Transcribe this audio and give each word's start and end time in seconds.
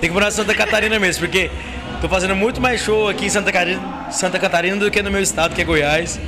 Tem 0.00 0.08
que 0.08 0.14
morar 0.14 0.28
em 0.28 0.30
Santa 0.30 0.54
Catarina 0.54 0.96
mesmo, 1.00 1.26
porque 1.26 1.50
tô 2.00 2.08
fazendo 2.08 2.36
muito 2.36 2.60
mais 2.60 2.80
show 2.80 3.08
aqui 3.08 3.26
em 3.26 3.28
Santa 3.28 3.50
Santa 4.12 4.38
Catarina 4.38 4.76
do 4.76 4.88
que 4.92 5.02
no 5.02 5.10
meu 5.10 5.20
estado, 5.20 5.56
que 5.56 5.60
é 5.60 5.64
Goiás. 5.64 6.20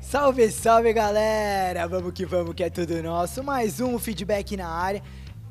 Salve, 0.00 0.50
salve 0.50 0.94
galera! 0.94 1.86
Vamos 1.86 2.12
que 2.14 2.24
vamos, 2.24 2.54
que 2.54 2.64
é 2.64 2.70
tudo 2.70 3.02
nosso. 3.02 3.44
Mais 3.44 3.80
um 3.80 3.98
feedback 3.98 4.56
na 4.56 4.68
área. 4.68 5.02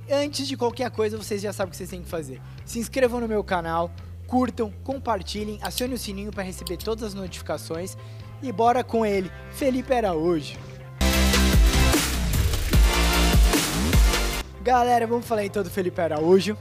Antes 0.10 0.48
de 0.48 0.58
qualquer 0.58 0.90
coisa, 0.90 1.18
vocês 1.18 1.40
já 1.40 1.54
sabem 1.54 1.70
o 1.70 1.72
que 1.72 1.78
vocês 1.78 1.90
têm 1.90 2.02
que 2.02 2.10
fazer. 2.10 2.42
Se 2.66 2.80
inscrevam 2.80 3.20
no 3.20 3.28
meu 3.28 3.44
canal, 3.44 3.92
curtam, 4.32 4.72
compartilhem, 4.86 5.60
acione 5.62 5.94
o 5.94 5.98
sininho 5.98 6.32
para 6.32 6.42
receber 6.42 6.78
todas 6.78 7.04
as 7.04 7.14
notificações. 7.14 7.98
E 8.42 8.50
bora 8.50 8.82
com 8.82 9.06
ele, 9.06 9.30
Felipe 9.52 9.94
Araújo. 9.94 10.58
Galera, 14.62 15.06
vamos 15.06 15.26
falar 15.26 15.44
então 15.44 15.62
do 15.62 15.70
Felipe 15.70 16.00
Araújo. 16.00 16.58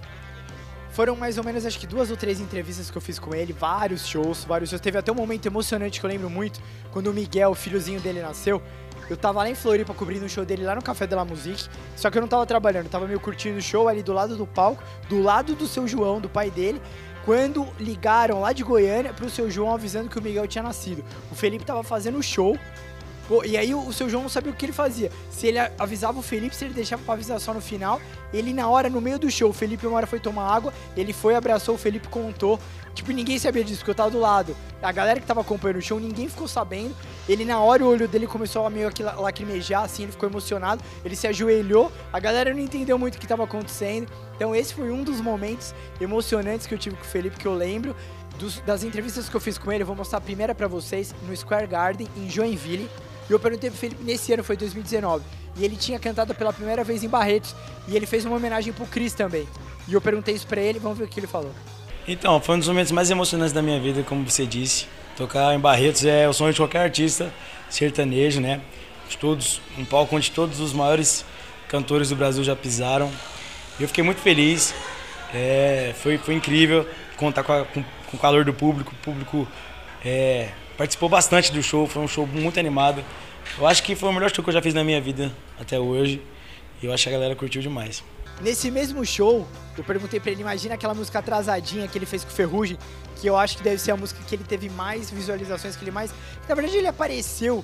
Foram 0.90 1.14
mais 1.14 1.38
ou 1.38 1.44
menos, 1.44 1.64
acho 1.64 1.78
que 1.78 1.86
duas 1.86 2.10
ou 2.10 2.16
três 2.16 2.40
entrevistas 2.40 2.90
que 2.90 2.98
eu 2.98 3.00
fiz 3.00 3.20
com 3.20 3.32
ele, 3.32 3.52
vários 3.52 4.04
shows, 4.04 4.42
vários 4.42 4.70
shows. 4.70 4.80
Teve 4.80 4.98
até 4.98 5.12
um 5.12 5.14
momento 5.14 5.46
emocionante 5.46 6.00
que 6.00 6.04
eu 6.04 6.10
lembro 6.10 6.28
muito, 6.28 6.60
quando 6.90 7.06
o 7.06 7.14
Miguel, 7.14 7.50
o 7.50 7.54
filhozinho 7.54 8.00
dele, 8.00 8.20
nasceu. 8.20 8.60
Eu 9.08 9.16
tava 9.16 9.40
lá 9.40 9.50
em 9.50 9.54
Floripa 9.54 9.94
cobrindo 9.94 10.24
o 10.24 10.28
show 10.28 10.44
dele 10.44 10.64
lá 10.64 10.74
no 10.74 10.82
Café 10.82 11.06
de 11.06 11.14
la 11.14 11.24
Musique, 11.24 11.68
só 11.96 12.10
que 12.10 12.18
eu 12.18 12.20
não 12.20 12.28
tava 12.28 12.46
trabalhando, 12.46 12.84
eu 12.84 12.90
tava 12.90 13.06
meio 13.06 13.18
curtindo 13.18 13.58
o 13.58 13.62
show 13.62 13.88
ali 13.88 14.02
do 14.02 14.12
lado 14.12 14.36
do 14.36 14.46
palco, 14.46 14.82
do 15.08 15.20
lado 15.20 15.54
do 15.54 15.66
seu 15.66 15.86
João, 15.86 16.20
do 16.20 16.28
pai 16.28 16.48
dele, 16.48 16.80
quando 17.24 17.68
ligaram 17.78 18.40
lá 18.40 18.52
de 18.52 18.62
Goiânia 18.62 19.12
pro 19.12 19.30
seu 19.30 19.50
João 19.50 19.74
avisando 19.74 20.08
que 20.08 20.18
o 20.18 20.22
Miguel 20.22 20.46
tinha 20.46 20.62
nascido. 20.62 21.04
O 21.30 21.34
Felipe 21.34 21.64
tava 21.64 21.82
fazendo 21.82 22.22
show, 22.22 22.58
E 23.44 23.56
aí 23.56 23.74
o, 23.74 23.92
seu 23.92 24.08
João 24.08 24.24
não 24.24 24.28
sabia 24.28 24.50
o 24.52 24.54
que 24.54 24.64
ele 24.64 24.72
fazia. 24.72 25.10
Se 25.30 25.46
ele 25.46 25.58
avisava 25.78 26.18
o 26.18 26.22
Felipe, 26.22 26.54
se 26.54 26.64
ele 26.64 26.74
deixava 26.74 27.02
pra 27.02 27.14
avisar 27.14 27.40
só 27.40 27.54
no 27.54 27.60
final, 27.60 28.00
ele 28.32 28.52
na 28.52 28.68
hora, 28.68 28.90
no 28.90 29.00
meio 29.00 29.18
do 29.18 29.30
show, 29.30 29.50
o 29.50 29.52
Felipe 29.52 29.86
uma 29.86 29.96
hora 29.96 30.06
foi 30.06 30.18
tomar 30.18 30.52
água, 30.52 30.72
ele 30.96 31.12
foi, 31.12 31.34
abraçou, 31.34 31.76
o 31.76 31.78
Felipe 31.78 32.08
contou. 32.08 32.58
Tipo, 32.94 33.12
ninguém 33.12 33.38
sabia 33.38 33.62
disso, 33.62 33.78
porque 33.78 33.92
eu 33.92 33.94
tava 33.94 34.10
do 34.10 34.18
lado. 34.18 34.56
A 34.82 34.90
galera 34.90 35.20
que 35.20 35.26
tava 35.26 35.40
acompanhando 35.40 35.78
o 35.78 35.82
show, 35.82 36.00
ninguém 36.00 36.28
ficou 36.28 36.48
sabendo. 36.48 36.94
Ele, 37.28 37.44
na 37.44 37.60
hora, 37.60 37.84
o 37.84 37.88
olho 37.88 38.08
dele 38.08 38.26
começou 38.26 38.66
a 38.66 38.70
meio 38.70 38.90
que 38.90 39.02
lacrimejar, 39.02 39.84
assim, 39.84 40.02
ele 40.02 40.12
ficou 40.12 40.28
emocionado. 40.28 40.82
Ele 41.04 41.14
se 41.14 41.28
ajoelhou, 41.28 41.92
a 42.12 42.18
galera 42.18 42.52
não 42.52 42.60
entendeu 42.60 42.98
muito 42.98 43.14
o 43.14 43.18
que 43.18 43.26
tava 43.26 43.44
acontecendo. 43.44 44.10
Então, 44.34 44.54
esse 44.54 44.74
foi 44.74 44.90
um 44.90 45.04
dos 45.04 45.20
momentos 45.20 45.72
emocionantes 46.00 46.66
que 46.66 46.74
eu 46.74 46.78
tive 46.78 46.96
com 46.96 47.04
o 47.04 47.06
Felipe, 47.06 47.36
que 47.36 47.46
eu 47.46 47.54
lembro. 47.54 47.94
Das 48.66 48.82
entrevistas 48.82 49.28
que 49.28 49.36
eu 49.36 49.40
fiz 49.40 49.58
com 49.58 49.70
ele, 49.70 49.82
eu 49.82 49.86
vou 49.86 49.94
mostrar 49.94 50.18
a 50.18 50.20
primeira 50.20 50.54
para 50.54 50.66
vocês 50.66 51.14
no 51.28 51.36
Square 51.36 51.66
Garden, 51.66 52.08
em 52.16 52.28
Joinville. 52.28 52.88
E 53.30 53.32
eu 53.32 53.38
perguntei 53.38 53.70
pro 53.70 53.78
Felipe 53.78 54.02
nesse 54.02 54.32
ano, 54.32 54.42
foi 54.42 54.56
2019. 54.56 55.24
E 55.56 55.64
ele 55.64 55.76
tinha 55.76 56.00
cantado 56.00 56.34
pela 56.34 56.52
primeira 56.52 56.82
vez 56.82 57.04
em 57.04 57.08
Barretos. 57.08 57.54
E 57.86 57.94
ele 57.94 58.04
fez 58.04 58.24
uma 58.24 58.34
homenagem 58.34 58.72
pro 58.72 58.84
Cris 58.86 59.14
também. 59.14 59.46
E 59.86 59.94
eu 59.94 60.00
perguntei 60.00 60.34
isso 60.34 60.48
pra 60.48 60.60
ele, 60.60 60.80
vamos 60.80 60.98
ver 60.98 61.04
o 61.04 61.06
que 61.08 61.20
ele 61.20 61.28
falou. 61.28 61.52
Então, 62.08 62.40
foi 62.40 62.56
um 62.56 62.58
dos 62.58 62.66
momentos 62.66 62.90
mais 62.90 63.08
emocionantes 63.08 63.52
da 63.52 63.62
minha 63.62 63.78
vida, 63.78 64.02
como 64.02 64.28
você 64.28 64.44
disse. 64.44 64.88
Tocar 65.16 65.54
em 65.54 65.60
Barretos 65.60 66.04
é 66.04 66.28
o 66.28 66.32
sonho 66.32 66.52
de 66.52 66.58
qualquer 66.58 66.80
artista 66.82 67.32
sertanejo, 67.68 68.40
né? 68.40 68.60
Todos, 69.20 69.60
um 69.78 69.84
palco 69.84 70.16
onde 70.16 70.28
todos 70.32 70.58
os 70.58 70.72
maiores 70.72 71.24
cantores 71.68 72.08
do 72.08 72.16
Brasil 72.16 72.42
já 72.42 72.56
pisaram. 72.56 73.12
Eu 73.78 73.86
fiquei 73.86 74.02
muito 74.02 74.20
feliz. 74.20 74.74
É, 75.32 75.94
foi, 76.02 76.18
foi 76.18 76.34
incrível 76.34 76.84
contar 77.16 77.44
com, 77.44 77.52
a, 77.52 77.64
com, 77.64 77.82
com, 77.82 78.16
o 78.16 78.18
calor 78.18 78.44
do 78.44 78.52
público. 78.52 78.92
O 78.92 79.04
público 79.04 79.46
é, 80.04 80.48
participou 80.80 81.10
bastante 81.10 81.52
do 81.52 81.62
show, 81.62 81.86
foi 81.86 82.00
um 82.00 82.08
show 82.08 82.26
muito 82.26 82.58
animado. 82.58 83.04
Eu 83.58 83.66
acho 83.66 83.82
que 83.82 83.94
foi 83.94 84.08
o 84.08 84.12
melhor 84.14 84.34
show 84.34 84.42
que 84.42 84.48
eu 84.48 84.54
já 84.54 84.62
fiz 84.62 84.72
na 84.72 84.82
minha 84.82 84.98
vida 84.98 85.30
até 85.60 85.78
hoje. 85.78 86.22
E 86.80 86.86
eu 86.86 86.92
acho 86.94 87.02
que 87.02 87.10
a 87.10 87.12
galera 87.12 87.36
curtiu 87.36 87.60
demais. 87.60 88.02
Nesse 88.40 88.70
mesmo 88.70 89.04
show, 89.04 89.46
eu 89.76 89.84
perguntei 89.84 90.18
pra 90.18 90.30
ele, 90.30 90.40
imagina 90.40 90.76
aquela 90.76 90.94
música 90.94 91.18
atrasadinha 91.18 91.86
que 91.86 91.98
ele 91.98 92.06
fez 92.06 92.24
com 92.24 92.30
Ferrugem, 92.30 92.78
que 93.16 93.26
eu 93.26 93.36
acho 93.36 93.58
que 93.58 93.62
deve 93.62 93.76
ser 93.76 93.90
a 93.90 93.96
música 93.98 94.22
que 94.26 94.34
ele 94.34 94.42
teve 94.42 94.70
mais 94.70 95.10
visualizações, 95.10 95.76
que 95.76 95.84
ele 95.84 95.90
mais. 95.90 96.14
Na 96.48 96.54
verdade, 96.54 96.78
ele 96.78 96.88
apareceu 96.88 97.62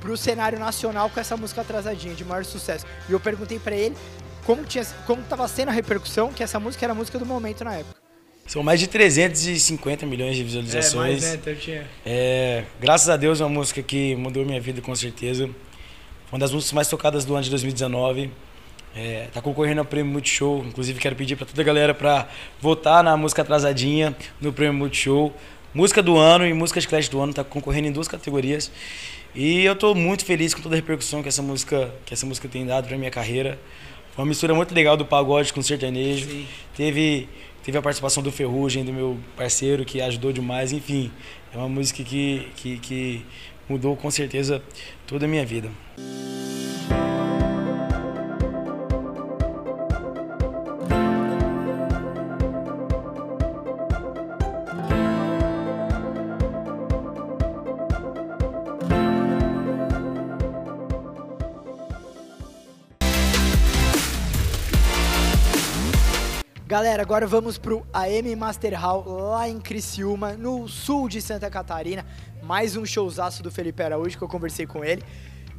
pro 0.00 0.16
cenário 0.16 0.58
nacional 0.58 1.08
com 1.10 1.20
essa 1.20 1.36
música 1.36 1.60
atrasadinha, 1.60 2.16
de 2.16 2.24
maior 2.24 2.44
sucesso. 2.44 2.84
E 3.08 3.12
eu 3.12 3.20
perguntei 3.20 3.60
para 3.60 3.76
ele 3.76 3.96
como, 4.44 4.64
tinha, 4.64 4.84
como 5.06 5.22
tava 5.22 5.46
sendo 5.46 5.68
a 5.68 5.72
repercussão, 5.72 6.32
que 6.32 6.42
essa 6.42 6.58
música 6.58 6.84
era 6.84 6.92
a 6.92 6.96
música 6.96 7.20
do 7.20 7.24
momento 7.24 7.62
na 7.62 7.74
época. 7.74 8.07
São 8.48 8.62
mais 8.62 8.80
de 8.80 8.86
350 8.86 10.06
milhões 10.06 10.34
de 10.34 10.42
visualizações. 10.42 11.22
É, 11.22 11.28
mais, 11.28 11.44
né? 11.44 11.54
Tinha. 11.54 11.86
É, 12.04 12.64
graças 12.80 13.06
a 13.10 13.16
Deus 13.18 13.42
é 13.42 13.44
uma 13.44 13.50
música 13.50 13.82
que 13.82 14.16
mudou 14.16 14.42
minha 14.42 14.58
vida 14.58 14.80
com 14.80 14.96
certeza. 14.96 15.50
Uma 16.32 16.38
das 16.38 16.50
músicas 16.50 16.72
mais 16.72 16.88
tocadas 16.88 17.26
do 17.26 17.34
ano 17.34 17.44
de 17.44 17.50
2019. 17.50 18.30
É, 18.96 19.28
tá 19.34 19.42
concorrendo 19.42 19.80
ao 19.80 19.84
Prêmio 19.84 20.10
Multishow. 20.10 20.64
Inclusive 20.66 20.98
quero 20.98 21.14
pedir 21.14 21.36
para 21.36 21.44
toda 21.44 21.60
a 21.60 21.64
galera 21.64 21.92
para 21.92 22.26
votar 22.58 23.04
na 23.04 23.18
música 23.18 23.42
atrasadinha 23.42 24.16
no 24.40 24.50
Prêmio 24.50 24.72
Multishow. 24.72 25.30
Música 25.74 26.02
do 26.02 26.16
ano 26.16 26.46
e 26.46 26.54
música 26.54 26.80
de 26.80 26.88
crédito 26.88 27.12
do 27.12 27.20
ano 27.20 27.34
tá 27.34 27.44
concorrendo 27.44 27.88
em 27.88 27.92
duas 27.92 28.08
categorias. 28.08 28.72
E 29.34 29.62
eu 29.62 29.74
estou 29.74 29.94
muito 29.94 30.24
feliz 30.24 30.54
com 30.54 30.62
toda 30.62 30.74
a 30.74 30.76
repercussão 30.76 31.22
que 31.22 31.28
essa 31.28 31.42
música, 31.42 31.92
que 32.06 32.14
essa 32.14 32.24
música 32.24 32.48
tem 32.48 32.64
dado 32.64 32.88
para 32.88 32.96
minha 32.96 33.10
carreira. 33.10 33.58
Uma 34.18 34.26
mistura 34.26 34.52
muito 34.52 34.74
legal 34.74 34.96
do 34.96 35.06
pagode 35.06 35.52
com 35.52 35.60
o 35.60 35.62
sertanejo. 35.62 36.28
Sim. 36.28 36.46
Teve 36.76 37.28
Teve 37.68 37.76
a 37.76 37.82
participação 37.82 38.22
do 38.22 38.32
Ferrugem, 38.32 38.82
do 38.82 38.94
meu 38.94 39.18
parceiro, 39.36 39.84
que 39.84 40.00
ajudou 40.00 40.32
demais. 40.32 40.72
Enfim, 40.72 41.10
é 41.52 41.58
uma 41.58 41.68
música 41.68 42.02
que, 42.02 42.48
que, 42.56 42.78
que 42.78 43.26
mudou 43.68 43.94
com 43.94 44.10
certeza 44.10 44.62
toda 45.06 45.26
a 45.26 45.28
minha 45.28 45.44
vida. 45.44 45.70
Galera, 66.68 67.00
agora 67.00 67.26
vamos 67.26 67.56
pro 67.56 67.82
AM 67.94 68.36
Master 68.36 68.78
Hall 68.78 69.02
lá 69.08 69.48
em 69.48 69.58
Criciúma, 69.58 70.34
no 70.34 70.68
sul 70.68 71.08
de 71.08 71.22
Santa 71.22 71.48
Catarina. 71.48 72.04
Mais 72.42 72.76
um 72.76 72.84
showzaço 72.84 73.42
do 73.42 73.50
Felipe 73.50 73.82
Araújo 73.82 74.18
que 74.18 74.22
eu 74.22 74.28
conversei 74.28 74.66
com 74.66 74.84
ele. 74.84 75.02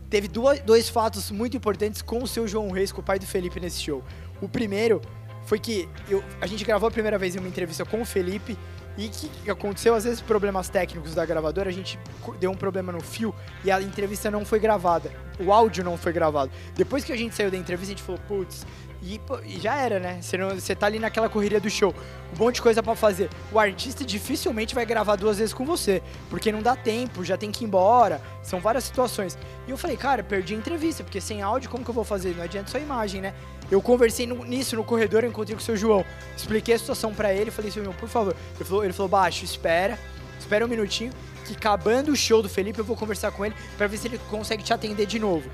Teve 0.08 0.28
dois 0.28 0.88
fatos 0.88 1.32
muito 1.32 1.58
importantes 1.58 2.04
com 2.04 2.22
o 2.22 2.28
seu 2.28 2.48
João 2.48 2.70
Reis, 2.70 2.92
com 2.92 3.02
o 3.02 3.04
pai 3.04 3.18
do 3.18 3.26
Felipe 3.26 3.60
nesse 3.60 3.82
show. 3.82 4.04
O 4.40 4.48
primeiro 4.48 5.02
foi 5.48 5.58
que 5.58 5.90
eu, 6.08 6.24
a 6.40 6.46
gente 6.46 6.64
gravou 6.64 6.88
a 6.88 6.92
primeira 6.92 7.18
vez 7.18 7.36
em 7.36 7.40
uma 7.40 7.48
entrevista 7.48 7.84
com 7.84 8.04
o 8.04 8.06
Felipe 8.06 8.56
e 8.96 9.10
que 9.10 9.50
aconteceu 9.50 9.96
às 9.96 10.04
vezes 10.04 10.22
problemas 10.22 10.70
técnicos 10.70 11.16
da 11.16 11.26
gravadora, 11.26 11.70
a 11.70 11.74
gente 11.74 11.98
deu 12.40 12.52
um 12.52 12.56
problema 12.56 12.92
no 12.92 13.02
fio 13.02 13.34
e 13.64 13.72
a 13.72 13.82
entrevista 13.82 14.30
não 14.30 14.46
foi 14.46 14.60
gravada. 14.60 15.12
O 15.40 15.52
áudio 15.52 15.84
não 15.84 15.98
foi 15.98 16.14
gravado. 16.14 16.52
Depois 16.76 17.04
que 17.04 17.12
a 17.12 17.18
gente 17.18 17.34
saiu 17.34 17.50
da 17.50 17.58
entrevista, 17.58 17.94
a 17.94 17.96
gente 17.96 18.04
falou, 18.04 18.22
putz, 18.28 18.64
e, 19.02 19.20
e, 19.46 19.60
já 19.60 19.78
era, 19.78 20.00
né? 20.00 20.20
Você, 20.22 20.38
não, 20.38 20.50
você 20.50 20.76
tá 20.76 20.86
ali 20.86 21.00
naquela 21.00 21.30
correria 21.30 21.60
do 21.60 21.70
show, 21.70 21.94
um 22.34 22.38
monte 22.38 22.56
de 22.56 22.62
coisa 22.62 22.84
para 22.84 22.96
fazer. 22.96 23.30
O 23.52 23.60
artista 23.60 24.04
dificilmente 24.04 24.76
vai 24.76 24.86
gravar 24.86 25.16
duas 25.16 25.38
vezes 25.38 25.54
com 25.54 25.66
você, 25.66 26.02
porque 26.30 26.52
não 26.52 26.62
dá 26.62 26.76
tempo, 26.76 27.24
já 27.24 27.38
tem 27.38 27.52
que 27.52 27.64
ir 27.64 27.68
embora. 27.68 28.22
São 28.44 28.60
várias 28.60 28.84
situações. 28.84 29.38
E 29.68 29.72
eu 29.72 29.78
falei, 29.78 29.96
cara, 29.96 30.24
perdi 30.24 30.54
a 30.54 30.58
entrevista, 30.58 31.04
porque 31.04 31.22
sem 31.22 31.42
áudio, 31.42 31.70
como 31.70 31.84
que 31.84 31.90
eu 31.90 31.94
vou 31.94 32.04
fazer? 32.04 32.36
Não 32.36 32.44
adianta 32.44 32.70
só 32.72 32.78
imagem, 32.78 33.22
né? 33.22 33.34
Eu 33.72 33.82
conversei 33.82 34.26
no, 34.26 34.44
nisso 34.44 34.76
no 34.76 34.84
corredor, 34.84 35.24
eu 35.24 35.30
encontrei 35.30 35.56
com 35.56 35.62
o 35.62 35.66
seu 35.66 35.78
João. 35.78 36.04
Expliquei 36.36 36.76
a 36.76 36.80
situação 36.80 37.14
para 37.14 37.34
ele, 37.34 37.52
falei, 37.52 37.72
seu 37.72 37.84
João, 37.84 37.96
por 37.96 38.10
favor. 38.10 38.36
Ele 38.56 38.66
falou, 38.66 38.84
ele 38.84 38.94
falou, 38.94 39.10
baixo, 39.10 39.46
espera, 39.46 39.98
espera 40.40 40.66
um 40.66 40.68
minutinho, 40.68 41.14
que 41.46 41.54
acabando 41.54 42.12
o 42.12 42.16
show 42.16 42.42
do 42.42 42.50
Felipe, 42.50 42.80
eu 42.80 42.86
vou 42.86 42.98
conversar 42.98 43.32
com 43.32 43.46
ele 43.46 43.56
para 43.78 43.88
ver 43.88 43.98
se 43.98 44.08
ele 44.08 44.20
consegue 44.30 44.64
te 44.64 44.74
atender 44.74 45.06
de 45.06 45.20
novo. 45.20 45.50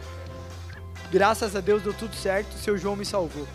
Graças 1.12 1.56
a 1.56 1.62
Deus 1.62 1.82
deu 1.82 1.94
tudo 1.94 2.16
certo, 2.16 2.54
seu 2.58 2.78
João 2.78 2.96
me 2.96 3.06
salvou. 3.06 3.48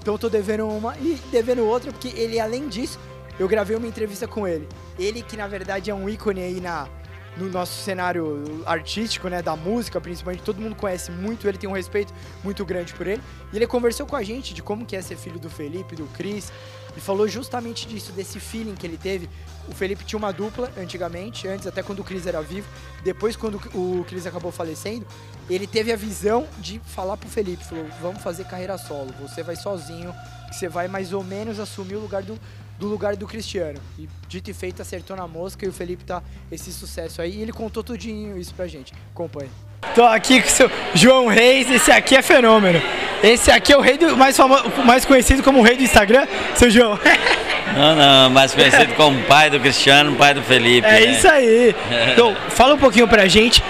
Então 0.00 0.14
eu 0.14 0.18
tô 0.18 0.28
devendo 0.28 0.68
uma 0.68 0.96
e 0.98 1.20
devendo 1.30 1.64
outra, 1.64 1.90
porque 1.90 2.08
ele, 2.08 2.38
além 2.38 2.68
disso, 2.68 2.98
eu 3.38 3.48
gravei 3.48 3.76
uma 3.76 3.86
entrevista 3.86 4.26
com 4.26 4.46
ele. 4.46 4.68
Ele 4.98 5.22
que 5.22 5.36
na 5.36 5.48
verdade 5.48 5.90
é 5.90 5.94
um 5.94 6.08
ícone 6.08 6.42
aí 6.42 6.60
na, 6.60 6.88
no 7.36 7.50
nosso 7.50 7.82
cenário 7.82 8.62
artístico, 8.64 9.28
né, 9.28 9.42
da 9.42 9.54
música, 9.54 10.00
principalmente, 10.00 10.42
todo 10.42 10.60
mundo 10.60 10.74
conhece 10.74 11.10
muito 11.10 11.46
ele, 11.46 11.58
tem 11.58 11.68
um 11.68 11.74
respeito 11.74 12.12
muito 12.42 12.64
grande 12.64 12.94
por 12.94 13.06
ele. 13.06 13.22
E 13.52 13.56
ele 13.56 13.66
conversou 13.66 14.06
com 14.06 14.16
a 14.16 14.22
gente 14.22 14.54
de 14.54 14.62
como 14.62 14.86
que 14.86 14.96
é 14.96 15.02
ser 15.02 15.16
filho 15.16 15.38
do 15.38 15.50
Felipe, 15.50 15.94
do 15.94 16.06
Cris, 16.14 16.50
e 16.96 17.00
falou 17.00 17.28
justamente 17.28 17.86
disso, 17.86 18.12
desse 18.12 18.40
feeling 18.40 18.74
que 18.74 18.86
ele 18.86 18.96
teve. 18.96 19.28
O 19.68 19.74
Felipe 19.74 20.04
tinha 20.04 20.18
uma 20.18 20.32
dupla 20.32 20.70
antigamente, 20.78 21.48
antes 21.48 21.66
até 21.66 21.82
quando 21.82 22.00
o 22.00 22.04
Cris 22.04 22.26
era 22.26 22.40
vivo, 22.40 22.68
depois 23.02 23.36
quando 23.36 23.56
o 23.74 24.04
Cris 24.06 24.26
acabou 24.26 24.52
falecendo, 24.52 25.06
ele 25.48 25.66
teve 25.66 25.92
a 25.92 25.96
visão 25.96 26.46
de 26.58 26.80
falar 26.84 27.16
pro 27.16 27.28
Felipe, 27.28 27.64
falou: 27.64 27.86
"Vamos 28.00 28.22
fazer 28.22 28.44
carreira 28.44 28.78
solo, 28.78 29.12
você 29.20 29.42
vai 29.42 29.56
sozinho, 29.56 30.14
você 30.50 30.68
vai 30.68 30.88
mais 30.88 31.12
ou 31.12 31.24
menos 31.24 31.58
assumir 31.58 31.96
o 31.96 32.00
lugar 32.00 32.22
do 32.22 32.38
do 32.78 32.86
lugar 32.86 33.16
do 33.16 33.26
Cristiano. 33.26 33.78
E 33.98 34.08
dito 34.28 34.50
e 34.50 34.54
feito, 34.54 34.82
acertou 34.82 35.16
na 35.16 35.26
mosca 35.26 35.64
e 35.64 35.68
o 35.68 35.72
Felipe 35.72 36.04
tá 36.04 36.22
esse 36.50 36.72
sucesso 36.72 37.22
aí. 37.22 37.36
E 37.36 37.42
ele 37.42 37.52
contou 37.52 37.82
tudinho 37.82 38.38
isso 38.38 38.54
pra 38.54 38.66
gente. 38.66 38.92
Acompanhe. 39.12 39.50
Tô 39.94 40.04
aqui 40.04 40.40
com 40.40 40.48
o 40.48 40.50
seu 40.50 40.70
João 40.94 41.26
Reis, 41.26 41.70
esse 41.70 41.90
aqui 41.90 42.16
é 42.16 42.22
fenômeno. 42.22 42.80
Esse 43.22 43.50
aqui 43.50 43.72
é 43.72 43.76
o 43.76 43.80
rei 43.80 43.96
do 43.96 44.16
mais, 44.16 44.36
famoso, 44.36 44.64
mais 44.84 45.04
conhecido 45.04 45.42
como 45.42 45.60
o 45.60 45.62
rei 45.62 45.76
do 45.76 45.82
Instagram, 45.82 46.26
seu 46.54 46.70
João. 46.70 46.98
Não, 47.76 47.94
não, 47.94 48.30
mais 48.30 48.54
conhecido 48.54 48.94
como 48.94 49.22
pai 49.24 49.50
do 49.50 49.60
Cristiano, 49.60 50.16
pai 50.16 50.32
do 50.32 50.42
Felipe. 50.42 50.86
É 50.86 50.92
né? 50.92 51.04
isso 51.06 51.28
aí. 51.28 51.74
Então, 52.12 52.34
fala 52.48 52.74
um 52.74 52.78
pouquinho 52.78 53.06
pra 53.06 53.26
gente. 53.26 53.62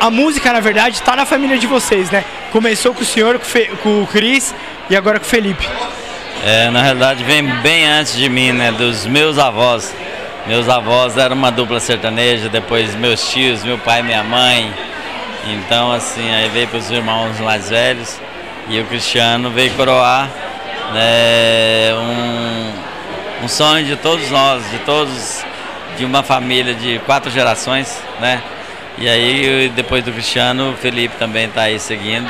A 0.00 0.08
música, 0.08 0.52
na 0.52 0.60
verdade, 0.60 1.02
tá 1.02 1.14
na 1.14 1.26
família 1.26 1.58
de 1.58 1.66
vocês, 1.66 2.10
né? 2.10 2.24
Começou 2.50 2.94
com 2.94 3.02
o 3.02 3.04
senhor, 3.04 3.38
com, 3.38 3.44
Fe, 3.44 3.66
com 3.82 4.02
o 4.02 4.06
Cris 4.06 4.54
e 4.88 4.96
agora 4.96 5.18
com 5.18 5.26
o 5.26 5.28
Felipe. 5.28 5.68
É, 6.46 6.70
na 6.70 6.82
realidade 6.82 7.24
vem 7.24 7.42
bem 7.60 7.86
antes 7.86 8.16
de 8.16 8.28
mim, 8.28 8.52
né? 8.52 8.72
Dos 8.72 9.06
meus 9.06 9.38
avós. 9.38 9.94
Meus 10.46 10.68
avós 10.68 11.16
eram 11.16 11.36
uma 11.36 11.50
dupla 11.50 11.80
sertaneja, 11.80 12.48
depois 12.48 12.94
meus 12.94 13.30
tios, 13.30 13.64
meu 13.64 13.78
pai 13.78 14.00
e 14.00 14.02
minha 14.02 14.22
mãe. 14.22 14.72
Então, 15.46 15.92
assim, 15.92 16.32
aí 16.34 16.48
veio 16.48 16.68
para 16.68 16.78
os 16.78 16.90
irmãos 16.90 17.38
mais 17.40 17.68
velhos 17.68 18.18
e 18.68 18.80
o 18.80 18.84
Cristiano 18.86 19.50
veio 19.50 19.72
coroar 19.72 20.28
né, 20.92 21.94
um, 21.94 22.83
um 23.42 23.48
sonho 23.48 23.84
de 23.84 23.96
todos 23.96 24.30
nós, 24.30 24.68
de 24.70 24.78
todos, 24.78 25.44
de 25.96 26.04
uma 26.04 26.22
família 26.22 26.74
de 26.74 26.98
quatro 27.00 27.30
gerações, 27.30 28.00
né? 28.20 28.42
E 28.96 29.08
aí, 29.08 29.72
depois 29.74 30.04
do 30.04 30.12
Cristiano, 30.12 30.72
o 30.72 30.76
Felipe 30.76 31.16
também 31.18 31.46
está 31.46 31.62
aí 31.62 31.78
seguindo. 31.80 32.28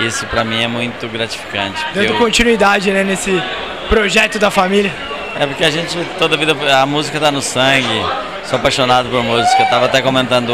Isso 0.00 0.26
para 0.26 0.44
mim 0.44 0.62
é 0.62 0.68
muito 0.68 1.08
gratificante. 1.08 1.84
Dando 1.92 2.06
eu... 2.06 2.18
continuidade 2.18 2.90
né, 2.90 3.02
nesse 3.02 3.42
projeto 3.88 4.38
da 4.38 4.50
família. 4.50 4.92
É 5.38 5.46
porque 5.46 5.64
a 5.64 5.70
gente, 5.70 5.96
toda 6.18 6.36
a 6.36 6.38
vida, 6.38 6.54
a 6.80 6.86
música 6.86 7.16
está 7.16 7.30
no 7.32 7.42
sangue. 7.42 8.04
Sou 8.44 8.58
apaixonado 8.58 9.08
por 9.08 9.22
música. 9.22 9.62
Eu 9.62 9.64
estava 9.64 9.86
até 9.86 10.00
comentando 10.00 10.52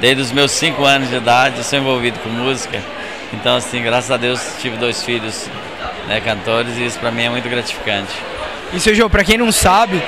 Desde 0.00 0.20
os 0.20 0.32
meus 0.32 0.50
5 0.50 0.84
anos 0.84 1.08
de 1.08 1.16
idade 1.16 1.58
eu 1.58 1.64
sou 1.64 1.78
envolvido 1.78 2.18
com 2.18 2.28
música. 2.28 2.80
Então, 3.32 3.56
assim, 3.56 3.82
graças 3.82 4.10
a 4.10 4.16
Deus 4.16 4.40
tive 4.60 4.76
dois 4.76 5.02
filhos 5.02 5.48
né, 6.08 6.20
cantores 6.20 6.76
e 6.76 6.84
isso 6.84 6.98
para 6.98 7.10
mim 7.10 7.22
é 7.22 7.30
muito 7.30 7.48
gratificante. 7.48 8.12
E 8.74 8.80
seu 8.80 8.92
João, 8.92 9.08
para 9.08 9.22
quem 9.22 9.38
não 9.38 9.52
sabe, 9.52 10.02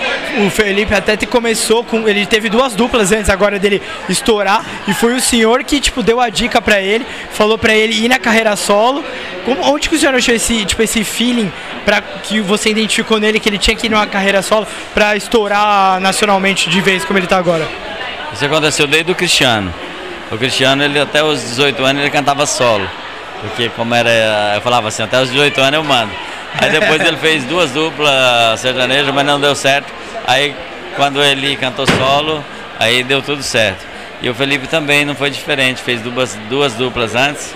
o 0.44 0.50
Felipe 0.50 0.92
até 0.92 1.16
começou 1.24 1.84
com. 1.84 2.08
Ele 2.08 2.26
teve 2.26 2.48
duas 2.48 2.74
duplas 2.74 3.12
antes 3.12 3.30
agora 3.30 3.60
dele 3.60 3.80
estourar. 4.08 4.64
E 4.88 4.92
foi 4.92 5.14
o 5.14 5.20
senhor 5.20 5.62
que, 5.62 5.80
tipo, 5.80 6.02
deu 6.02 6.20
a 6.20 6.28
dica 6.28 6.60
para 6.60 6.80
ele, 6.80 7.06
falou 7.30 7.56
para 7.56 7.74
ele 7.74 8.04
ir 8.04 8.08
na 8.08 8.18
carreira 8.18 8.56
solo. 8.56 9.04
Como, 9.44 9.62
onde 9.72 9.88
que 9.88 9.94
o 9.94 9.98
senhor 9.98 10.14
achou 10.14 10.34
esse, 10.34 10.64
tipo, 10.64 10.82
esse 10.82 11.04
feeling 11.04 11.50
para 11.84 12.00
que 12.00 12.40
você 12.40 12.70
identificou 12.70 13.20
nele 13.20 13.38
que 13.38 13.48
ele 13.48 13.58
tinha 13.58 13.76
que 13.76 13.86
ir 13.86 13.90
numa 13.90 14.06
carreira 14.06 14.42
solo 14.42 14.66
para 14.92 15.14
estourar 15.16 16.00
nacionalmente 16.00 16.68
de 16.68 16.80
vez 16.80 17.04
como 17.04 17.18
ele 17.18 17.28
tá 17.28 17.38
agora? 17.38 17.68
Isso 18.32 18.44
aconteceu 18.44 18.88
desde 18.88 19.12
o 19.12 19.14
Cristiano. 19.14 19.72
O 20.32 20.36
Cristiano, 20.36 20.82
ele 20.82 20.98
até 20.98 21.22
os 21.22 21.40
18 21.40 21.84
anos, 21.84 22.02
ele 22.02 22.10
cantava 22.10 22.44
solo. 22.46 22.88
Porque 23.40 23.68
como 23.68 23.94
era, 23.94 24.54
eu 24.56 24.60
falava 24.60 24.88
assim, 24.88 25.04
até 25.04 25.22
os 25.22 25.30
18 25.30 25.60
anos 25.60 25.74
eu 25.74 25.84
mando. 25.84 26.10
Aí 26.61 26.70
depois 26.70 27.00
ele 27.00 27.17
fez 27.17 27.44
duas 27.44 27.70
duplas 27.70 28.61
sertanejas, 28.61 29.12
mas 29.14 29.26
não 29.26 29.41
deu 29.41 29.55
certo. 29.55 29.93
Aí 30.26 30.55
quando 30.97 31.23
ele 31.23 31.56
cantou 31.56 31.87
solo, 31.87 32.44
aí 32.79 33.03
deu 33.03 33.23
tudo 33.23 33.43
certo. 33.43 33.85
E 34.23 34.31
o 34.31 34.35
Felipe 34.35 34.67
também 34.67 35.05
não 35.05 35.14
foi 35.14 35.31
diferente, 35.31 35.82
fez 35.82 36.00
duas, 36.00 36.35
duas 36.49 36.73
duplas 36.75 37.14
antes. 37.14 37.55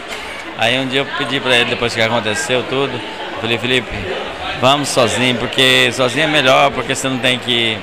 Aí 0.58 0.79
um 0.79 0.87
dia 0.87 1.00
eu 1.00 1.06
pedi 1.17 1.41
para 1.41 1.56
ele, 1.56 1.70
depois 1.70 1.94
que 1.94 2.00
aconteceu 2.02 2.62
tudo, 2.69 2.93
falei, 3.41 3.56
Felipe, 3.56 3.88
vamos 4.61 4.88
sozinho, 4.91 5.37
porque 5.37 5.91
sozinho 5.93 6.25
é 6.25 6.26
melhor, 6.26 6.70
porque 6.70 6.94
você 6.94 7.08
não 7.08 7.19
tem 7.19 7.38
que 7.38 7.79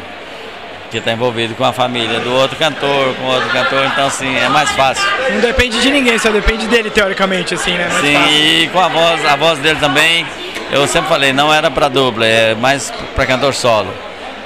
que 0.90 1.00
está 1.00 1.12
envolvido 1.12 1.54
com 1.56 1.66
a 1.66 1.74
família 1.74 2.20
do 2.22 2.34
outro 2.34 2.56
cantor, 2.56 3.14
com 3.16 3.26
outro 3.26 3.50
cantor, 3.50 3.86
então 3.88 4.08
assim, 4.08 4.34
é 4.38 4.48
mais 4.48 4.70
fácil. 4.72 5.04
Não 5.34 5.42
depende 5.42 5.82
de 5.82 5.92
ninguém, 5.92 6.18
só 6.18 6.30
depende 6.30 6.66
dele, 6.68 6.90
teoricamente, 6.90 7.54
assim, 7.54 7.72
né? 7.72 7.90
Mais 7.92 8.06
Sim, 8.06 8.14
fácil. 8.14 8.32
e 8.32 8.70
com 8.72 8.80
a 8.80 8.88
voz, 8.88 9.26
a 9.26 9.36
voz 9.36 9.60
dele 9.60 9.80
também, 9.82 10.26
eu 10.72 10.88
sempre 10.88 11.10
falei, 11.10 11.34
não 11.34 11.54
era 11.54 11.70
para 11.70 11.88
dupla, 11.88 12.26
é 12.26 12.56
mais 12.56 12.92
para 13.16 13.26
cantor 13.26 13.54
solo. 13.54 13.94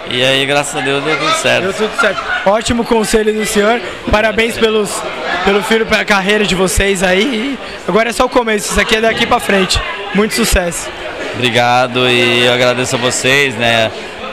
E 0.09 0.23
aí, 0.23 0.45
graças 0.45 0.75
a 0.75 0.81
Deus, 0.83 1.03
deu 1.03 1.17
tudo 1.17 1.33
certo. 1.35 1.63
Deu 1.63 1.73
tudo 1.73 1.99
certo. 1.99 2.21
Ótimo 2.45 2.83
conselho 2.83 3.33
do 3.33 3.45
senhor. 3.45 3.79
Parabéns 4.09 4.57
pelos, 4.57 5.01
pelo 5.45 5.61
filho, 5.63 5.85
pela 5.85 6.03
carreira 6.03 6.45
de 6.45 6.55
vocês 6.55 7.03
aí. 7.03 7.57
agora 7.87 8.09
é 8.09 8.13
só 8.13 8.25
o 8.25 8.29
começo, 8.29 8.71
isso 8.71 8.81
aqui 8.81 8.95
é 8.95 9.01
daqui 9.01 9.25
para 9.25 9.39
frente. 9.39 9.79
Muito 10.13 10.33
sucesso. 10.33 10.89
Obrigado 11.35 12.09
e 12.09 12.45
eu 12.45 12.53
agradeço 12.53 12.95
a 12.95 12.99
vocês, 12.99 13.55
né? 13.55 13.89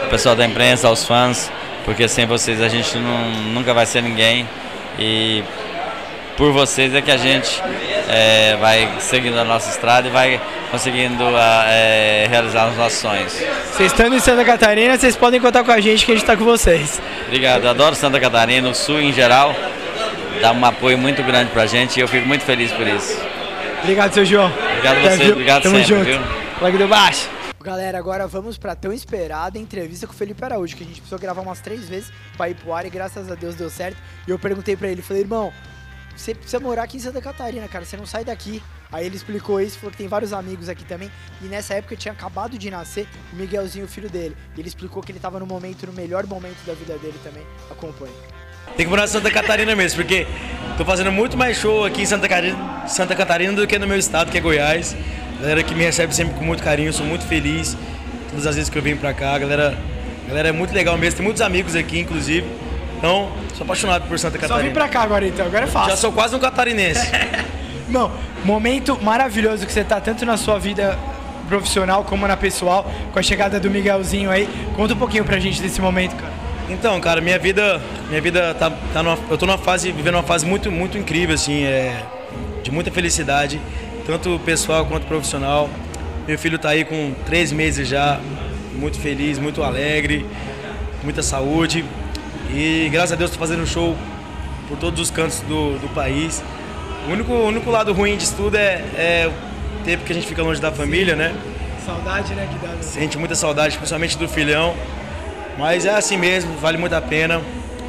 O 0.07 0.11
pessoal 0.11 0.35
da 0.35 0.45
imprensa, 0.45 0.89
aos 0.89 1.05
fãs 1.05 1.51
porque 1.89 2.07
sem 2.07 2.27
vocês 2.27 2.61
a 2.61 2.69
gente 2.69 2.99
não, 2.99 3.31
nunca 3.55 3.73
vai 3.73 3.87
ser 3.87 4.03
ninguém 4.03 4.47
e 4.99 5.43
por 6.37 6.53
vocês 6.53 6.95
é 6.95 7.01
que 7.01 7.11
a 7.11 7.17
gente 7.17 7.63
é, 8.09 8.57
vai 8.57 8.97
seguindo 9.01 9.39
a 9.39 9.45
nossa 9.45 9.71
estrada 9.71 10.09
e 10.09 10.11
vai 10.11 10.41
conseguindo 10.71 11.25
é, 11.69 12.27
realizar 12.29 12.69
os 12.69 12.77
nossos 12.77 12.99
sonhos. 12.99 13.33
Vocês 13.33 13.93
estando 13.93 14.15
em 14.15 14.21
Santa 14.21 14.45
Catarina, 14.45 14.97
vocês 14.97 15.15
podem 15.15 15.41
contar 15.41 15.63
com 15.63 15.71
a 15.71 15.81
gente 15.81 16.05
que 16.05 16.13
a 16.13 16.15
gente 16.15 16.25
está 16.25 16.37
com 16.37 16.45
vocês. 16.45 17.01
Obrigado, 17.27 17.67
adoro 17.67 17.95
Santa 17.95 18.19
Catarina, 18.19 18.69
o 18.69 18.75
Sul 18.75 19.01
em 19.01 19.13
geral, 19.13 19.55
dá 20.41 20.53
um 20.53 20.65
apoio 20.65 20.97
muito 20.97 21.23
grande 21.23 21.51
para 21.51 21.63
a 21.63 21.67
gente 21.67 21.99
e 21.99 22.01
eu 22.01 22.09
fico 22.09 22.27
muito 22.27 22.45
feliz 22.45 22.73
por 22.73 22.87
isso. 22.87 23.21
Obrigado, 23.83 24.13
seu 24.13 24.25
João. 24.25 24.51
Obrigado 24.51 24.97
a 24.97 25.11
você, 25.11 25.33
obrigado 25.33 25.63
Tamo 25.63 25.77
sempre, 25.77 25.95
junto. 25.95 26.05
viu? 26.05 26.21
Logo 26.61 26.79
do 26.79 26.89
baixo. 26.89 27.29
Galera, 27.63 27.99
agora 27.99 28.27
vamos 28.27 28.57
para 28.57 28.75
tão 28.75 28.93
esperada 28.93 29.59
entrevista 29.59 30.07
com 30.07 30.13
o 30.13 30.17
Felipe 30.17 30.43
Araújo, 30.45 30.77
que 30.77 30.85
a 30.85 30.87
gente 30.87 31.01
precisou 31.01 31.19
gravar 31.19 31.43
umas 31.43 31.61
três 31.61 31.89
vezes 31.89 32.11
para 32.37 32.49
ir 32.49 32.55
pro 32.55 32.73
ar 32.73 32.87
e 32.87 32.91
graças 32.91 33.31
a 33.31 33.35
Deus 33.35 33.55
deu 33.57 33.69
certo. 33.69 33.99
E 34.27 34.31
eu 34.31 34.39
perguntei 34.39 34.77
para 34.77 34.89
ele, 34.89 35.03
falei, 35.03 35.23
irmão, 35.23 35.53
você 36.19 36.35
precisa 36.35 36.59
morar 36.59 36.83
aqui 36.83 36.97
em 36.97 37.01
Santa 37.01 37.21
Catarina, 37.21 37.69
cara, 37.69 37.85
você 37.85 37.97
não 37.97 38.05
sai 38.05 38.25
daqui. 38.25 38.63
Aí 38.91 39.07
ele 39.07 39.17
explicou 39.17 39.61
isso, 39.61 39.79
falou 39.79 39.93
que 39.93 39.99
tem 39.99 40.09
vários 40.09 40.33
amigos 40.33 40.69
aqui 40.69 40.85
também. 40.85 41.11
E 41.43 41.45
nessa 41.45 41.75
época 41.75 41.95
tinha 41.95 42.13
acabado 42.13 42.59
de 42.59 42.71
nascer 42.71 43.07
o 43.33 43.37
Miguelzinho, 43.37 43.85
o 43.85 43.89
filho 43.89 44.11
dele. 44.11 44.37
E 44.57 44.61
ele 44.61 44.69
explicou 44.69 45.03
que 45.03 45.13
ele 45.13 45.21
tava 45.21 45.39
no 45.39 45.47
momento, 45.47 45.87
no 45.87 45.93
melhor 45.93 46.27
momento 46.27 46.59
da 46.67 46.75
vida 46.75 46.99
dele 46.99 47.19
também. 47.23 47.43
Acompanhe. 47.71 48.15
Tem 48.77 48.85
que 48.85 48.91
morar 48.91 49.05
em 49.05 49.09
Santa 49.09 49.31
Catarina 49.31 49.75
mesmo, 49.77 49.97
porque 50.03 50.27
tô 50.77 50.85
fazendo 50.85 51.13
muito 51.13 51.37
mais 51.37 51.57
show 51.57 51.85
aqui 51.85 52.03
em 52.03 52.07
Santa 52.07 52.29
Catarina, 52.29 52.87
Santa 52.87 53.15
Catarina 53.15 53.53
do 53.53 53.67
que 53.67 53.79
no 53.79 53.87
meu 53.87 53.99
estado, 53.99 54.31
que 54.31 54.39
é 54.39 54.41
Goiás. 54.41 54.97
Galera 55.41 55.63
que 55.63 55.75
me 55.75 55.85
recebe 55.85 56.15
sempre 56.15 56.35
com 56.35 56.45
muito 56.45 56.63
carinho, 56.63 56.93
sou 56.93 57.07
muito 57.07 57.25
feliz. 57.27 57.77
Todas 58.31 58.47
as 58.47 58.57
vezes 58.57 58.71
que 58.71 58.77
eu 58.77 58.83
venho 58.83 58.97
pra 58.97 59.15
cá, 59.15 59.35
a 59.35 59.39
galera, 59.39 59.79
a 60.25 60.29
galera 60.29 60.49
é 60.49 60.53
muito 60.53 60.75
legal 60.75 60.97
mesmo. 60.99 61.17
Tem 61.17 61.25
muitos 61.25 61.43
amigos 61.43 61.77
aqui, 61.77 62.01
inclusive. 62.01 62.47
Então, 62.99 63.31
sou 63.55 63.65
apaixonado 63.65 64.07
por 64.07 64.19
Santa 64.19 64.37
Catarina. 64.37 64.61
Só 64.61 64.67
vim 64.67 64.75
pra 64.75 64.89
cá 64.89 65.03
agora 65.03 65.27
então, 65.27 65.47
agora 65.47 65.65
é 65.65 65.69
fácil. 65.69 65.91
Já 65.91 65.97
sou 65.97 66.13
quase 66.13 66.37
um 66.37 66.39
catarinense. 66.39 67.01
Não, 67.89 68.13
momento 68.45 68.99
maravilhoso 69.03 69.65
que 69.65 69.73
você 69.73 69.83
tá 69.83 69.99
tanto 70.01 70.27
na 70.27 70.37
sua 70.37 70.59
vida 70.59 70.99
profissional 71.49 72.05
como 72.05 72.29
na 72.29 72.37
pessoal, 72.37 72.91
com 73.13 73.19
a 73.19 73.23
chegada 73.23 73.59
do 73.59 73.71
Miguelzinho 73.71 74.31
aí. 74.31 74.47
Conta 74.77 74.93
um 74.93 74.99
pouquinho 74.99 75.25
pra 75.25 75.39
gente 75.39 75.63
desse 75.63 75.81
momento, 75.81 76.15
cara. 76.17 76.33
Então, 76.69 77.01
cara, 77.01 77.23
minha 77.23 77.39
vida, 77.39 77.81
minha 78.11 78.21
vida 78.21 78.53
tá, 78.55 78.71
tá 78.93 79.03
numa, 79.03 79.19
eu 79.31 79.39
tô 79.39 79.47
numa 79.47 79.57
fase, 79.57 79.91
vivendo 79.91 80.17
uma 80.17 80.23
fase 80.23 80.45
muito, 80.45 80.71
muito 80.71 80.99
incrível, 80.99 81.35
assim, 81.35 81.65
é, 81.65 82.03
de 82.63 82.71
muita 82.71 82.91
felicidade 82.91 83.59
tanto 84.09 84.41
pessoal 84.43 84.87
quanto 84.87 85.07
profissional. 85.07 85.69
Meu 86.27 86.39
filho 86.39 86.57
está 86.57 86.71
aí 86.71 86.83
com 86.83 87.13
três 87.27 87.53
meses 87.53 87.87
já, 87.87 88.19
muito 88.75 88.99
feliz, 88.99 89.39
muito 89.39 89.63
alegre, 89.63 90.25
muita 91.05 91.23
saúde. 91.23 91.85
E 92.51 92.89
graças 92.91 93.13
a 93.13 93.17
Deus 93.17 93.31
estou 93.31 93.47
fazendo 93.47 93.67
show 93.67 93.97
por 94.69 94.79
todos 94.79 95.01
os 95.01 95.11
cantos 95.11 95.41
do, 95.41 95.79
do 95.79 95.89
país. 95.95 96.43
O 97.07 97.13
único, 97.13 97.33
o 97.33 97.47
único 97.47 97.71
lado 97.71 97.93
ruim 97.93 98.17
disso 98.17 98.35
tudo 98.37 98.57
é, 98.57 98.83
é 98.97 99.31
o 99.31 99.85
tempo 99.85 100.05
que 100.05 100.13
a 100.13 100.15
gente 100.15 100.27
fica 100.27 100.43
longe 100.43 100.61
da 100.61 100.73
família, 100.73 101.15
né? 101.15 101.35
Saudade, 101.85 102.35
né? 102.35 102.49
Que 102.51 102.67
dá, 102.67 102.73
né? 102.73 102.83
Sente 102.83 103.19
muita 103.19 103.35
saudade, 103.35 103.77
principalmente 103.77 104.19
do 104.19 104.29
filhão. 104.29 104.75
Mas 105.59 105.85
é 105.85 105.95
assim 105.95 106.17
mesmo, 106.17 106.57
vale 106.59 106.79
muito 106.79 106.95
a 106.95 107.01
pena. 107.01 107.41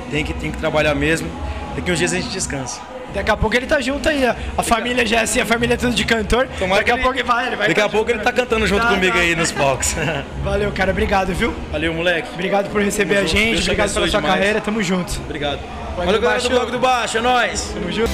Tem 0.09 0.23
que, 0.23 0.33
tem 0.33 0.51
que 0.51 0.57
trabalhar 0.57 0.95
mesmo. 0.95 1.29
Daqui 1.75 1.91
uns 1.91 1.99
dias 1.99 2.13
a 2.13 2.15
gente 2.15 2.29
descansa. 2.29 2.81
Daqui 3.13 3.31
a 3.31 3.37
pouco 3.37 3.55
ele 3.55 3.65
tá 3.65 3.81
junto 3.81 4.07
aí. 4.07 4.23
A 4.25 4.63
família 4.63 5.05
já 5.05 5.19
é 5.19 5.21
assim, 5.23 5.39
a 5.39 5.45
família 5.45 5.73
é 5.73 5.77
tudo 5.77 5.93
de 5.93 6.05
cantor. 6.05 6.47
Tomara 6.59 6.81
Daqui 6.81 6.91
a 6.91 6.93
ele... 6.95 7.03
pouco 7.03 7.17
ele 7.17 7.23
vai, 7.23 7.47
ele 7.47 7.55
vai. 7.55 7.67
Daqui 7.67 7.81
a 7.81 7.89
pouco 7.89 8.11
ele 8.11 8.19
tá 8.19 8.31
cantando 8.31 8.67
junto 8.67 8.81
tá, 8.81 8.89
comigo 8.89 9.15
tá. 9.15 9.21
aí 9.21 9.35
nos 9.35 9.51
palcos. 9.51 9.95
Valeu, 10.43 10.71
cara. 10.71 10.91
Obrigado, 10.91 11.33
viu? 11.33 11.53
Valeu, 11.71 11.93
moleque. 11.93 12.29
Obrigado 12.33 12.69
por 12.69 12.81
receber 12.81 13.15
Tamo 13.15 13.25
a 13.25 13.29
gente. 13.29 13.51
Deus 13.51 13.63
obrigado 13.63 13.93
pela 13.93 14.07
sua 14.07 14.19
demais. 14.21 14.35
carreira. 14.35 14.61
Tamo 14.61 14.83
junto. 14.83 15.19
Obrigado. 15.21 15.59
Valeu, 15.95 16.21
galera 16.21 16.41
do 16.41 16.49
Blog 16.49 16.71
do 16.71 16.79
Baixo. 16.79 17.17
É 17.17 17.21
nóis. 17.21 17.71
Tamo 17.73 17.91
junto. 17.91 18.11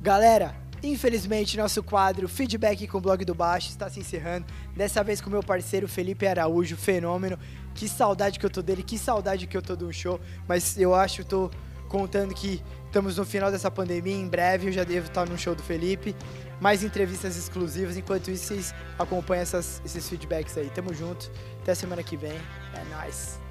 Galera, 0.00 0.54
Infelizmente, 0.82 1.56
nosso 1.56 1.82
quadro 1.82 2.28
Feedback 2.28 2.86
com 2.86 2.98
o 2.98 3.00
Blog 3.00 3.24
do 3.24 3.34
Baixo 3.34 3.68
está 3.68 3.88
se 3.90 4.00
encerrando. 4.00 4.46
Dessa 4.76 5.02
vez 5.02 5.20
com 5.20 5.28
meu 5.28 5.42
parceiro 5.42 5.88
Felipe 5.88 6.26
Araújo, 6.26 6.76
fenômeno. 6.76 7.38
Que 7.74 7.88
saudade 7.88 8.38
que 8.38 8.46
eu 8.46 8.50
tô 8.50 8.62
dele, 8.62 8.82
que 8.82 8.98
saudade 8.98 9.46
que 9.46 9.56
eu 9.56 9.62
tô 9.62 9.74
de 9.76 9.84
um 9.84 9.92
show. 9.92 10.20
Mas 10.46 10.78
eu 10.78 10.94
acho, 10.94 11.22
que 11.22 11.28
tô 11.28 11.50
contando 11.88 12.34
que 12.34 12.62
estamos 12.86 13.16
no 13.16 13.24
final 13.24 13.50
dessa 13.50 13.70
pandemia. 13.70 14.14
Em 14.14 14.28
breve 14.28 14.68
eu 14.68 14.72
já 14.72 14.84
devo 14.84 15.08
estar 15.08 15.26
no 15.28 15.36
show 15.36 15.54
do 15.54 15.62
Felipe. 15.62 16.14
Mais 16.60 16.82
entrevistas 16.82 17.36
exclusivas. 17.36 17.96
Enquanto 17.96 18.30
isso, 18.30 18.46
vocês 18.46 18.74
acompanham 18.98 19.42
essas, 19.42 19.82
esses 19.84 20.08
feedbacks 20.08 20.56
aí. 20.56 20.70
Tamo 20.70 20.92
junto. 20.94 21.30
Até 21.62 21.74
semana 21.74 22.02
que 22.02 22.16
vem. 22.16 22.32
É 22.32 22.84
nóis. 22.94 23.06
Nice. 23.06 23.47